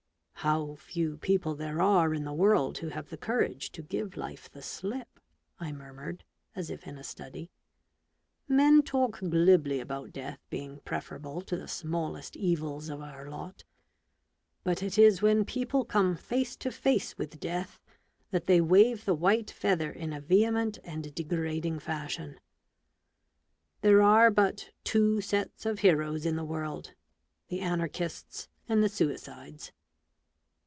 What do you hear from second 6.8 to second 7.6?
in a study."